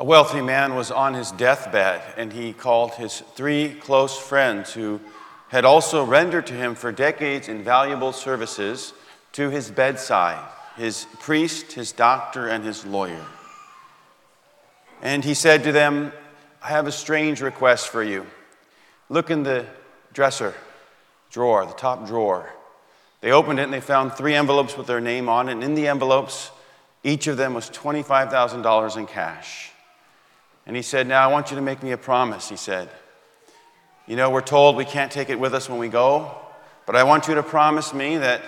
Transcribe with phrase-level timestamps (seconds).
[0.00, 4.98] A wealthy man was on his deathbed, and he called his three close friends who
[5.50, 8.94] had also rendered to him for decades invaluable services
[9.32, 10.42] to his bedside
[10.76, 13.22] his priest, his doctor, and his lawyer.
[15.02, 16.12] And he said to them,
[16.62, 18.26] I have a strange request for you.
[19.10, 19.66] Look in the
[20.14, 20.54] dresser
[21.30, 22.50] drawer, the top drawer.
[23.20, 25.52] They opened it and they found three envelopes with their name on it.
[25.52, 26.50] And in the envelopes,
[27.04, 29.72] each of them was $25,000 in cash.
[30.66, 32.88] And he said, Now I want you to make me a promise, he said.
[34.06, 36.34] You know, we're told we can't take it with us when we go,
[36.86, 38.42] but I want you to promise me that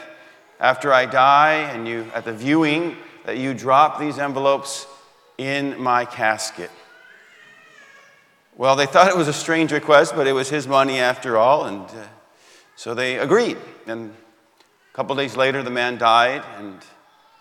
[0.59, 4.87] after I die and you, at the viewing, that you drop these envelopes
[5.39, 6.71] in my casket.
[8.57, 11.65] Well, they thought it was a strange request, but it was his money after all,
[11.67, 12.07] and uh,
[12.77, 13.57] so they agreed.
[13.87, 16.79] And a couple days later, the man died, and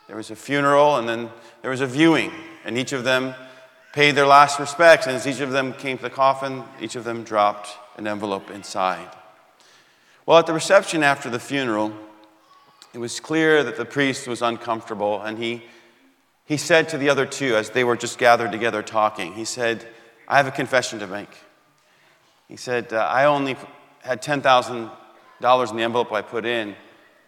[0.08, 1.30] there was a funeral, and then
[1.62, 2.32] there was a viewing,
[2.66, 3.36] and each of them
[3.94, 5.08] paid their last respects.
[5.08, 8.50] And as each of them came to the coffin, each of them dropped an envelope
[8.50, 9.10] inside.
[10.26, 11.94] Well, at the reception after the funeral,
[12.94, 15.64] it was clear that the priest was uncomfortable, and he,
[16.46, 19.88] he said to the other two, as they were just gathered together talking, he said,
[20.28, 21.30] I have a confession to make.
[22.48, 23.56] He said, uh, I only
[24.02, 26.76] had $10,000 in the envelope I put in.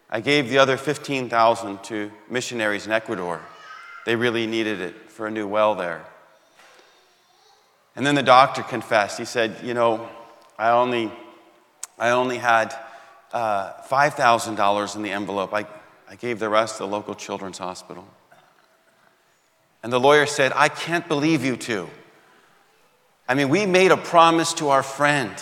[0.10, 3.42] I gave the other 15,000 to missionaries in Ecuador.
[4.06, 6.06] They really needed it for a new well there.
[7.96, 9.20] And then the doctor confessed.
[9.20, 10.10] He said, You know,
[10.58, 11.12] I only,
[12.00, 12.76] I only had
[13.32, 15.54] uh, $5,000 in the envelope.
[15.54, 15.66] I,
[16.10, 18.08] I gave the rest to the local children's hospital.
[19.84, 21.90] And the lawyer said, I can't believe you two.
[23.28, 25.34] I mean, we made a promise to our friend,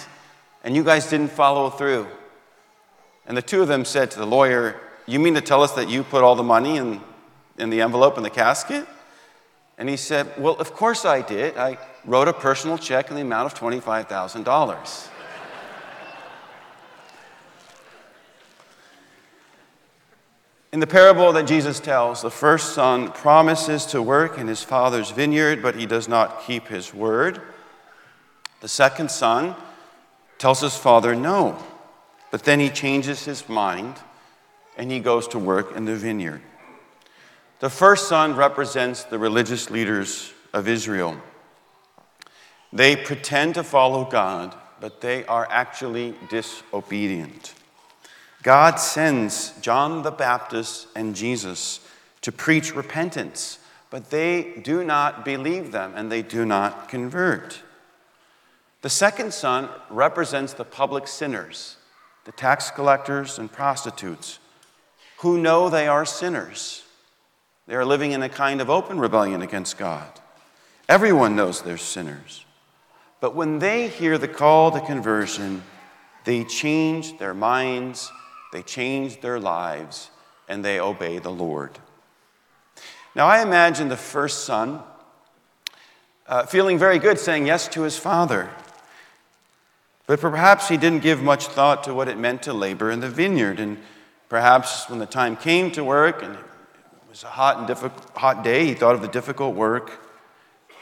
[0.63, 2.07] and you guys didn't follow through.
[3.25, 5.89] And the two of them said to the lawyer, You mean to tell us that
[5.89, 7.01] you put all the money in,
[7.57, 8.85] in the envelope in the casket?
[9.77, 11.57] And he said, Well, of course I did.
[11.57, 15.09] I wrote a personal check in the amount of $25,000.
[20.73, 25.11] In the parable that Jesus tells, the first son promises to work in his father's
[25.11, 27.41] vineyard, but he does not keep his word.
[28.61, 29.55] The second son
[30.37, 31.61] tells his father no,
[32.31, 33.95] but then he changes his mind
[34.77, 36.41] and he goes to work in the vineyard.
[37.59, 41.17] The first son represents the religious leaders of Israel.
[42.73, 47.53] They pretend to follow God, but they are actually disobedient.
[48.43, 51.81] God sends John the Baptist and Jesus
[52.21, 53.59] to preach repentance,
[53.89, 57.61] but they do not believe them and they do not convert.
[58.81, 61.77] The second son represents the public sinners,
[62.25, 64.39] the tax collectors and prostitutes,
[65.17, 66.83] who know they are sinners.
[67.67, 70.19] They are living in a kind of open rebellion against God.
[70.89, 72.43] Everyone knows they're sinners.
[73.21, 75.63] But when they hear the call to conversion,
[76.25, 78.11] they change their minds
[78.51, 80.11] they change their lives
[80.47, 81.79] and they obey the Lord.
[83.15, 84.83] Now, I imagine the first son
[86.27, 88.49] uh, feeling very good saying yes to his father.
[90.05, 93.09] But perhaps he didn't give much thought to what it meant to labor in the
[93.09, 93.59] vineyard.
[93.59, 93.77] And
[94.29, 96.39] perhaps when the time came to work and it
[97.09, 100.05] was a hot, and difficult, hot day, he thought of the difficult work,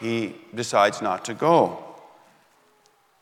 [0.00, 1.84] he decides not to go.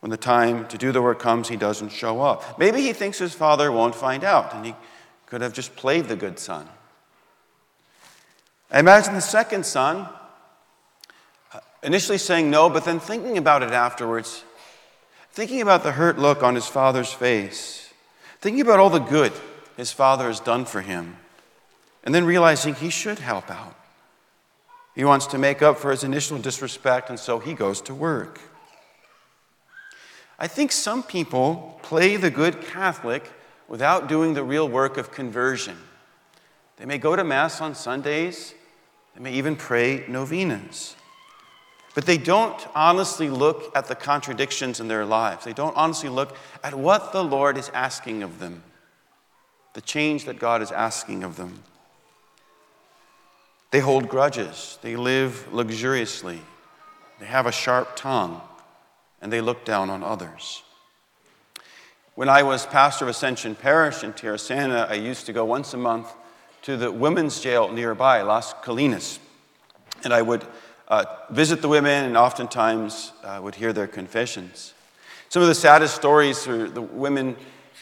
[0.00, 2.58] When the time to do the work comes, he doesn't show up.
[2.58, 4.74] Maybe he thinks his father won't find out, and he
[5.26, 6.68] could have just played the good son.
[8.70, 10.08] I imagine the second son
[11.52, 14.44] uh, initially saying no, but then thinking about it afterwards,
[15.32, 17.92] thinking about the hurt look on his father's face,
[18.40, 19.32] thinking about all the good
[19.76, 21.16] his father has done for him,
[22.04, 23.74] and then realizing he should help out.
[24.94, 28.40] He wants to make up for his initial disrespect, and so he goes to work.
[30.38, 33.30] I think some people play the good Catholic
[33.66, 35.76] without doing the real work of conversion.
[36.76, 38.54] They may go to Mass on Sundays,
[39.14, 40.94] they may even pray novenas.
[41.94, 45.44] But they don't honestly look at the contradictions in their lives.
[45.44, 48.62] They don't honestly look at what the Lord is asking of them,
[49.74, 51.64] the change that God is asking of them.
[53.72, 56.40] They hold grudges, they live luxuriously,
[57.18, 58.40] they have a sharp tongue
[59.20, 60.62] and they look down on others.
[62.14, 65.76] When I was pastor of Ascension Parish in Tierrasanta, I used to go once a
[65.76, 66.12] month
[66.62, 69.18] to the women's jail nearby, Las Colinas,
[70.04, 70.44] and I would
[70.88, 74.74] uh, visit the women and oftentimes uh, would hear their confessions.
[75.28, 77.36] Some of the saddest stories were the women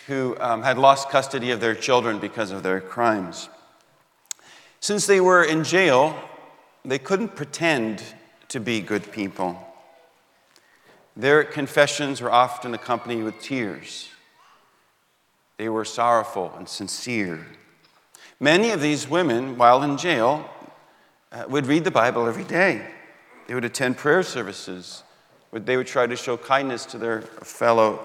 [0.06, 3.48] who um, had lost custody of their children because of their crimes.
[4.80, 6.16] Since they were in jail,
[6.84, 8.02] they couldn't pretend
[8.48, 9.65] to be good people.
[11.16, 14.10] Their confessions were often accompanied with tears.
[15.56, 17.46] They were sorrowful and sincere.
[18.38, 20.48] Many of these women, while in jail,
[21.32, 22.86] uh, would read the Bible every day.
[23.46, 25.02] They would attend prayer services.
[25.52, 28.00] They would try to show kindness to their fellow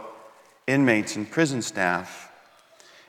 [0.67, 2.31] inmates and prison staff.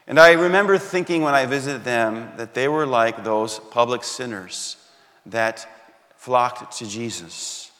[0.06, 4.76] And I remember thinking when I visited them that they were like those public sinners
[5.26, 5.66] that
[6.16, 7.71] flocked to Jesus.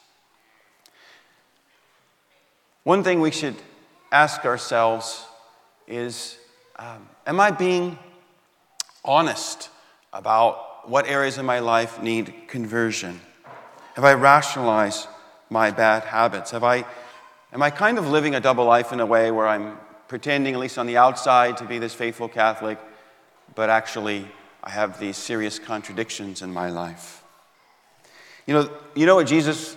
[2.84, 3.54] One thing we should
[4.10, 5.24] ask ourselves
[5.86, 6.36] is
[6.76, 7.96] um, Am I being
[9.04, 9.70] honest
[10.12, 13.20] about what areas of my life need conversion?
[13.94, 15.06] Have I rationalized
[15.48, 16.50] my bad habits?
[16.50, 16.84] Have I,
[17.52, 19.78] am I kind of living a double life in a way where I'm
[20.08, 22.78] pretending, at least on the outside, to be this faithful Catholic,
[23.54, 24.26] but actually
[24.64, 27.22] I have these serious contradictions in my life?
[28.44, 29.76] You know, you know what Jesus,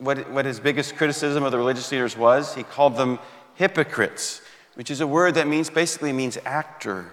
[0.00, 2.54] what, what his biggest criticism of the religious leaders was?
[2.54, 3.18] He called them
[3.54, 4.40] hypocrites,
[4.74, 7.12] which is a word that means basically means actor.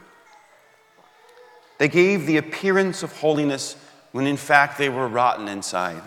[1.77, 3.75] They gave the appearance of holiness
[4.13, 6.01] when in fact they were rotten inside.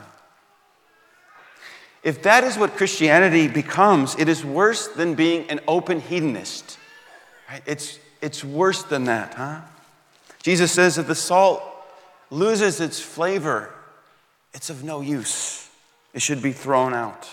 [2.02, 6.78] If that is what Christianity becomes, it is worse than being an open hedonist.
[7.48, 7.62] Right?
[7.66, 9.60] It's, it's worse than that, huh?
[10.42, 11.62] Jesus says that the salt
[12.30, 13.74] loses its flavor,
[14.54, 15.69] it's of no use.
[16.12, 17.28] It should be thrown out.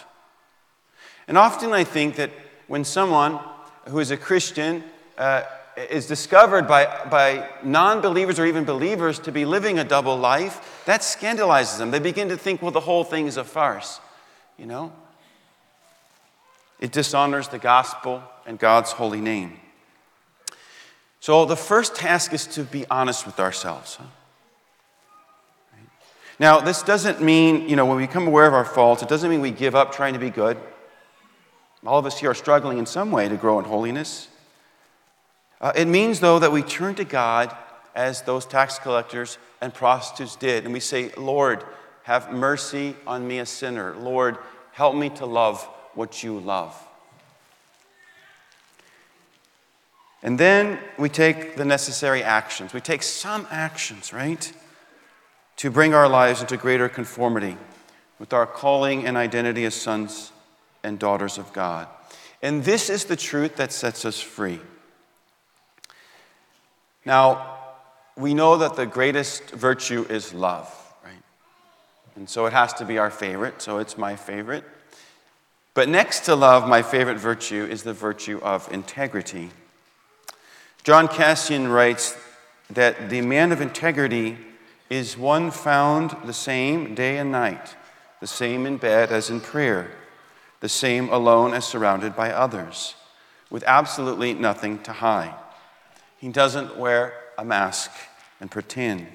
[1.28, 2.32] And often I think that
[2.68, 3.40] when someone
[3.88, 4.84] who is a Christian
[5.18, 5.44] uh,
[5.90, 10.84] is discovered by, by non believers or even believers to be living a double life,
[10.86, 11.92] that scandalizes them.
[11.92, 14.00] They begin to think, well, the whole thing is a farce
[14.58, 14.92] you know?
[16.80, 19.60] It dishonors the gospel and God's holy name.
[21.20, 23.96] So the first task is to be honest with ourselves.
[23.96, 24.06] Huh?
[26.40, 29.30] Now, this doesn't mean, you know, when we become aware of our faults, it doesn't
[29.30, 30.58] mean we give up trying to be good.
[31.86, 34.28] All of us here are struggling in some way to grow in holiness.
[35.60, 37.56] Uh, it means, though, that we turn to God
[37.96, 41.64] as those tax collectors and prostitutes did, and we say, Lord,
[42.04, 43.96] have mercy on me, a sinner.
[43.96, 44.38] Lord,
[44.74, 45.64] help me to love
[45.96, 46.76] what you love.
[50.22, 52.74] And then we take the necessary actions.
[52.74, 54.52] We take some actions, right?
[55.58, 57.58] To bring our lives into greater conformity
[58.20, 60.32] with our calling and identity as sons
[60.84, 61.88] and daughters of God.
[62.42, 64.60] And this is the truth that sets us free.
[67.06, 67.58] Now,
[68.16, 70.74] we know that the greatest virtue is love.
[71.04, 71.14] Right?
[72.16, 74.64] And so it has to be our favorite, so it's my favorite.
[75.74, 79.52] But next to love, my favorite virtue is the virtue of integrity.
[80.84, 82.18] John Cassian writes
[82.70, 84.38] that the man of integrity
[84.90, 87.76] is one found the same day and night,
[88.20, 89.92] the same in bed as in prayer,
[90.60, 92.96] the same alone as surrounded by others,
[93.50, 95.36] with absolutely nothing to hide.
[96.18, 97.92] He doesn't wear a mask
[98.40, 99.08] and pretend.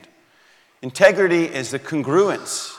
[0.83, 2.77] Integrity is the congruence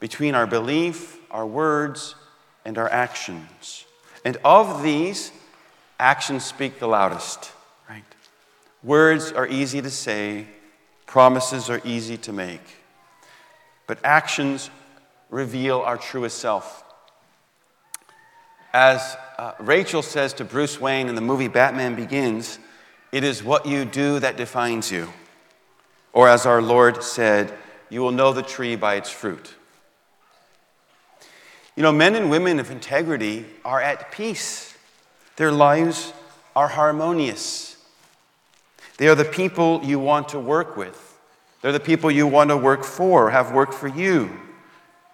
[0.00, 2.14] between our belief, our words,
[2.64, 3.84] and our actions.
[4.24, 5.32] And of these,
[5.98, 7.50] actions speak the loudest,
[7.88, 8.04] right?
[8.82, 10.46] Words are easy to say,
[11.08, 12.60] promises are easy to make,
[13.88, 14.70] but actions
[15.30, 16.84] reveal our truest self.
[18.72, 22.58] As uh, Rachel says to Bruce Wayne in the movie Batman Begins,
[23.10, 25.08] it is what you do that defines you.
[26.12, 27.54] Or as our Lord said,
[27.88, 29.54] you will know the tree by its fruit.
[31.74, 34.76] You know, men and women of integrity are at peace,
[35.36, 36.12] their lives
[36.54, 37.76] are harmonious.
[38.98, 41.07] They are the people you want to work with,
[41.60, 44.30] they're the people you want to work for, have worked for you.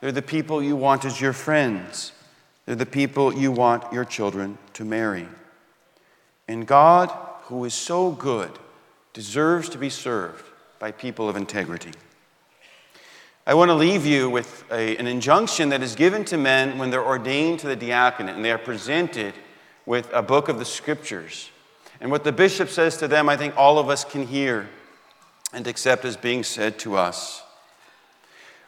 [0.01, 2.13] They're the people you want as your friends.
[2.67, 5.29] They're the people you want your children to marry.
[6.47, 7.11] And God,
[7.45, 8.51] who is so good,
[9.13, 10.45] deserves to be served
[10.79, 11.93] by people of integrity.
[13.47, 16.91] I want to leave you with a, an injunction that is given to men when
[16.91, 19.35] they're ordained to the diaconate and they are presented
[19.87, 21.51] with a book of the scriptures.
[22.01, 24.69] And what the bishop says to them, I think all of us can hear
[25.55, 27.43] and accept as being said to us.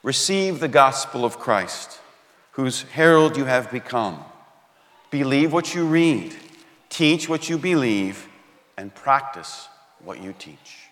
[0.02, 1.98] Receive the gospel of Christ,
[2.52, 4.24] whose herald you have become.
[5.10, 6.34] Believe what you read,
[6.88, 8.28] teach what you believe,
[8.76, 9.68] and practice
[10.04, 10.85] what you teach.